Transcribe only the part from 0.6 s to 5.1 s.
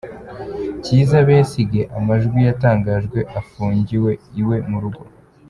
Kizza Besigye amajwi yatangajwe afungiwe iwe murugo.